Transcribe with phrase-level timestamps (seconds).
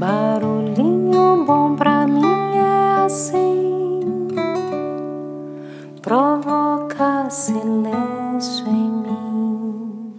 [0.00, 2.24] Barulhinho bom pra mim
[2.56, 4.00] é assim,
[6.00, 10.14] provoca silêncio em mim.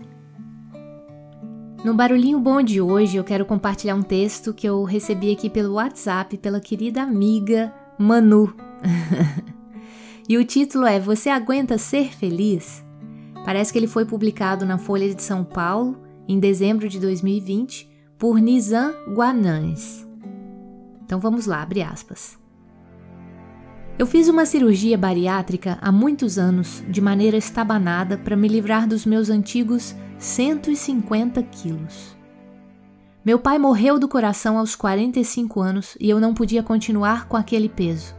[1.83, 5.73] No Barulhinho Bom de hoje, eu quero compartilhar um texto que eu recebi aqui pelo
[5.73, 8.53] WhatsApp pela querida amiga Manu.
[10.29, 12.85] e o título é Você aguenta ser feliz?
[13.43, 17.89] Parece que ele foi publicado na Folha de São Paulo em dezembro de 2020
[18.21, 20.07] por Nizam Guanães.
[21.03, 22.37] Então vamos lá, abre aspas.
[23.97, 29.07] Eu fiz uma cirurgia bariátrica há muitos anos de maneira estabanada para me livrar dos
[29.07, 32.15] meus antigos 150 quilos.
[33.25, 37.69] Meu pai morreu do coração aos 45 anos e eu não podia continuar com aquele
[37.69, 38.15] peso.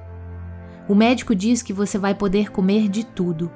[0.88, 3.52] O médico diz que você vai poder comer de tudo.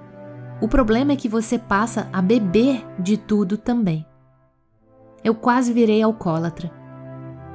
[0.63, 4.07] O problema é que você passa a beber de tudo também.
[5.27, 6.71] Eu quase virei alcoólatra.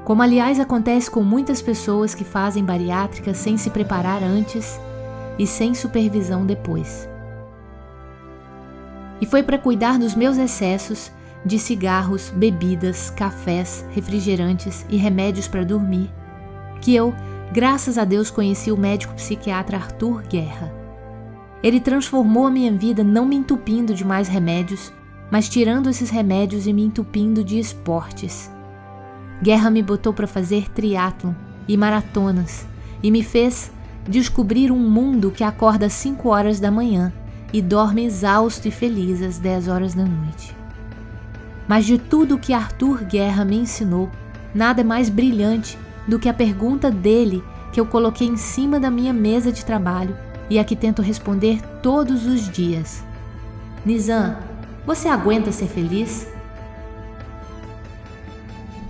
[0.03, 4.77] Como aliás acontece com muitas pessoas que fazem bariátrica sem se preparar antes
[5.39, 7.07] e sem supervisão depois.
[9.21, 11.13] E foi para cuidar dos meus excessos
[11.45, 16.11] de cigarros, bebidas, cafés, refrigerantes e remédios para dormir
[16.81, 17.15] que eu,
[17.53, 20.73] graças a Deus, conheci o médico psiquiatra Arthur Guerra.
[21.63, 24.91] Ele transformou a minha vida não me entupindo de mais remédios,
[25.31, 28.51] mas tirando esses remédios e me entupindo de esportes.
[29.41, 31.33] Guerra me botou para fazer triatlon
[31.67, 32.67] e maratonas
[33.01, 33.71] e me fez
[34.07, 37.13] descobrir um mundo que acorda às 5 horas da manhã
[37.53, 40.55] e dorme exausto e feliz às 10 horas da noite.
[41.67, 44.09] Mas de tudo que Arthur Guerra me ensinou,
[44.53, 48.91] nada é mais brilhante do que a pergunta dele que eu coloquei em cima da
[48.91, 50.15] minha mesa de trabalho
[50.49, 53.03] e a que tento responder todos os dias.
[53.85, 54.35] Nizam,
[54.85, 56.27] você aguenta ser feliz?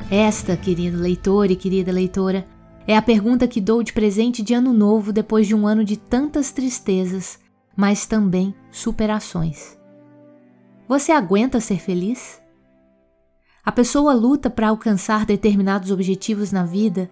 [0.10, 2.46] Esta, querido leitor e querida leitora,
[2.88, 5.98] é a pergunta que dou de presente de ano novo depois de um ano de
[5.98, 7.40] tantas tristezas,
[7.76, 9.78] mas também superações.
[10.88, 12.42] Você aguenta ser feliz?
[13.64, 17.10] A pessoa luta para alcançar determinados objetivos na vida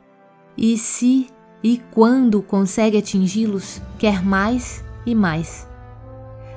[0.58, 1.28] e se
[1.64, 5.68] e quando consegue atingi-los, quer mais e mais.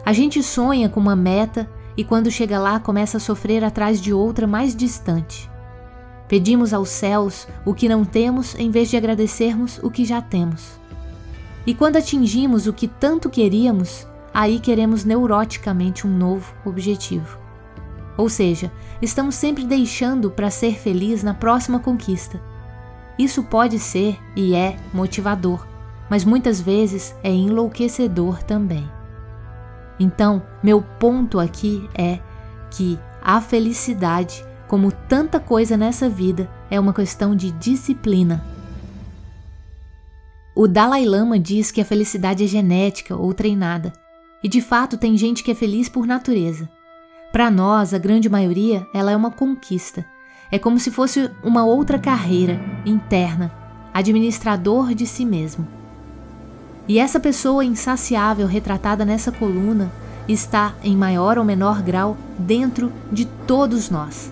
[0.04, 4.12] A gente sonha com uma meta e quando chega lá começa a sofrer atrás de
[4.12, 5.50] outra mais distante.
[6.28, 10.80] Pedimos aos céus o que não temos em vez de agradecermos o que já temos.
[11.66, 17.38] E quando atingimos o que tanto queríamos, aí queremos neuroticamente um novo objetivo.
[18.16, 22.40] Ou seja, estamos sempre deixando para ser feliz na próxima conquista.
[23.18, 25.66] Isso pode ser e é motivador,
[26.08, 28.88] mas muitas vezes é enlouquecedor também.
[29.98, 32.18] Então, meu ponto aqui é
[32.70, 38.44] que a felicidade, como tanta coisa nessa vida, é uma questão de disciplina.
[40.54, 43.92] O Dalai Lama diz que a felicidade é genética ou treinada,
[44.42, 46.68] e de fato tem gente que é feliz por natureza.
[47.30, 50.04] Para nós, a grande maioria, ela é uma conquista.
[50.50, 53.50] É como se fosse uma outra carreira interna,
[53.94, 55.66] administrador de si mesmo.
[56.92, 59.90] E essa pessoa insaciável retratada nessa coluna
[60.28, 64.30] está, em maior ou menor grau, dentro de todos nós.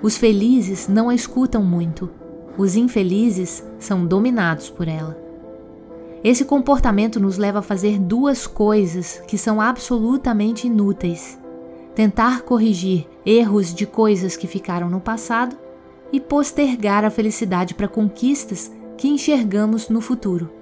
[0.00, 2.08] Os felizes não a escutam muito,
[2.56, 5.18] os infelizes são dominados por ela.
[6.22, 11.36] Esse comportamento nos leva a fazer duas coisas que são absolutamente inúteis:
[11.96, 15.56] tentar corrigir erros de coisas que ficaram no passado
[16.12, 20.55] e postergar a felicidade para conquistas que enxergamos no futuro.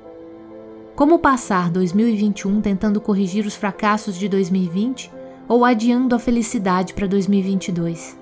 [0.94, 5.10] Como passar 2021 tentando corrigir os fracassos de 2020
[5.48, 8.16] ou adiando a felicidade para 2022?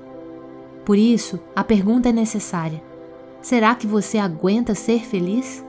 [0.82, 2.82] Por isso, a pergunta é necessária:
[3.42, 5.62] será que você aguenta ser feliz?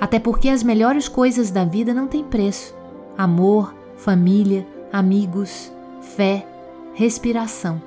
[0.00, 2.74] Até porque as melhores coisas da vida não têm preço:
[3.16, 6.44] amor, família, amigos, fé,
[6.92, 7.80] respiração.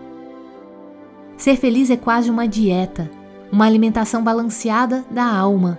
[1.35, 3.12] Ser feliz é quase uma dieta,
[3.51, 5.77] uma alimentação balanceada da alma,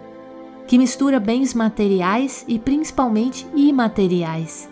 [0.67, 4.69] que mistura bens materiais e principalmente imateriais.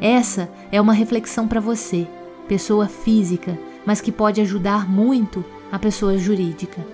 [0.00, 2.06] Essa é uma reflexão para você,
[2.48, 6.84] pessoa física, mas que pode ajudar muito a pessoa jurídica.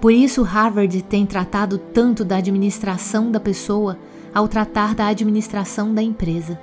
[0.00, 3.96] Por isso, Harvard tem tratado tanto da administração da pessoa
[4.34, 6.58] ao tratar da administração da empresa.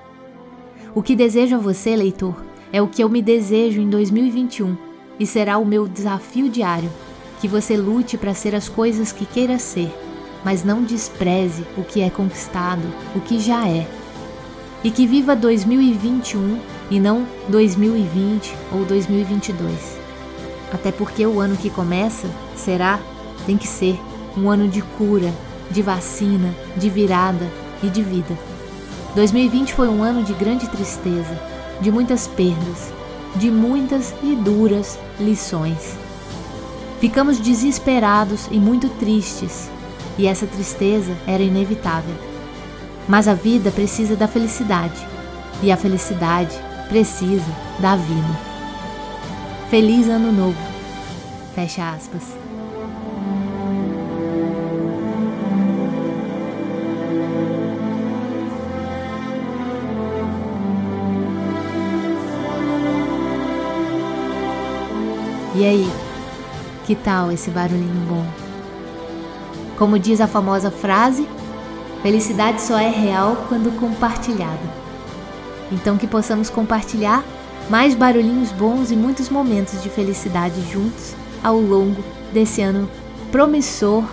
[0.94, 2.36] O que desejo a você, leitor,
[2.72, 4.76] é o que eu me desejo em 2021
[5.20, 6.90] e será o meu desafio diário:
[7.40, 9.92] que você lute para ser as coisas que queira ser,
[10.44, 12.84] mas não despreze o que é conquistado,
[13.16, 13.88] o que já é.
[14.84, 16.60] E que viva 2021
[16.90, 20.00] e não 2020 ou 2022
[20.72, 23.00] Até porque o ano que começa será,
[23.46, 24.00] tem que ser,
[24.38, 25.34] um ano de cura,
[25.70, 27.46] de vacina, de virada
[27.84, 28.38] e de vida.
[29.16, 31.38] 2020 foi um ano de grande tristeza,
[31.82, 32.92] de muitas perdas,
[33.36, 36.09] de muitas e duras lições.
[37.00, 39.70] Ficamos desesperados e muito tristes,
[40.18, 42.14] e essa tristeza era inevitável.
[43.08, 45.08] Mas a vida precisa da felicidade,
[45.64, 46.54] e a felicidade
[46.90, 47.46] precisa
[47.80, 48.40] da vida.
[49.70, 50.58] Feliz Ano Novo!
[51.56, 52.38] Fecha aspas.
[65.56, 65.99] E aí,
[66.90, 68.26] que tal esse barulhinho bom?
[69.78, 71.28] Como diz a famosa frase,
[72.02, 74.58] felicidade só é real quando compartilhada.
[75.72, 77.24] Então que possamos compartilhar
[77.70, 81.14] mais barulhinhos bons e muitos momentos de felicidade juntos
[81.44, 82.04] ao longo
[82.34, 82.90] desse ano
[83.32, 84.04] promissor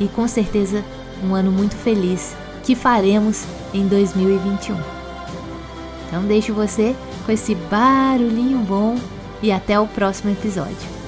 [0.00, 0.82] e com certeza
[1.22, 2.34] um ano muito feliz
[2.64, 3.44] que faremos
[3.74, 4.80] em 2021.
[6.08, 6.96] Então deixo você
[7.26, 8.96] com esse barulhinho bom
[9.42, 11.01] e até o próximo episódio.